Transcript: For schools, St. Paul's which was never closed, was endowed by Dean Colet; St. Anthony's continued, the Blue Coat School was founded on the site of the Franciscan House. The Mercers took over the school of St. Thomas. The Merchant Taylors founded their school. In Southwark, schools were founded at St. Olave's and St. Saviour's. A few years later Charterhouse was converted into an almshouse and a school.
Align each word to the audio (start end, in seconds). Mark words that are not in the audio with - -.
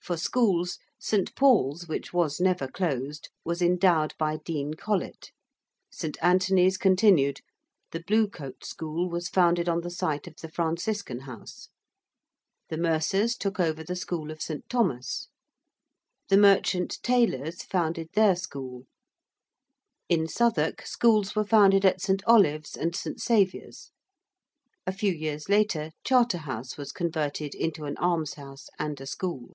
For 0.00 0.16
schools, 0.16 0.78
St. 0.98 1.34
Paul's 1.36 1.86
which 1.86 2.14
was 2.14 2.40
never 2.40 2.66
closed, 2.66 3.28
was 3.44 3.60
endowed 3.60 4.14
by 4.18 4.38
Dean 4.38 4.72
Colet; 4.72 5.32
St. 5.92 6.16
Anthony's 6.22 6.78
continued, 6.78 7.42
the 7.90 8.00
Blue 8.00 8.26
Coat 8.26 8.64
School 8.64 9.10
was 9.10 9.28
founded 9.28 9.68
on 9.68 9.82
the 9.82 9.90
site 9.90 10.26
of 10.26 10.36
the 10.36 10.48
Franciscan 10.48 11.18
House. 11.26 11.68
The 12.70 12.78
Mercers 12.78 13.36
took 13.36 13.60
over 13.60 13.84
the 13.84 13.94
school 13.96 14.30
of 14.30 14.40
St. 14.40 14.66
Thomas. 14.70 15.28
The 16.30 16.38
Merchant 16.38 17.00
Taylors 17.02 17.62
founded 17.62 18.08
their 18.14 18.34
school. 18.34 18.86
In 20.08 20.26
Southwark, 20.26 20.86
schools 20.86 21.36
were 21.36 21.44
founded 21.44 21.84
at 21.84 22.00
St. 22.00 22.22
Olave's 22.26 22.76
and 22.78 22.96
St. 22.96 23.20
Saviour's. 23.20 23.90
A 24.86 24.92
few 24.92 25.12
years 25.12 25.50
later 25.50 25.90
Charterhouse 26.02 26.78
was 26.78 26.92
converted 26.92 27.54
into 27.54 27.84
an 27.84 27.98
almshouse 27.98 28.70
and 28.78 28.98
a 29.02 29.06
school. 29.06 29.50